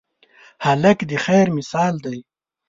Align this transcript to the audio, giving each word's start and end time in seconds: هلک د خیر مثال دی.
هلک 0.65 0.99
د 1.09 1.11
خیر 1.25 1.47
مثال 1.57 1.93
دی. 2.05 2.17